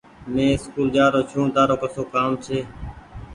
[0.33, 2.59] مينٚ اسڪول جآرو ڇوٚنٚ تآرو ڪسو ڪآم ڇي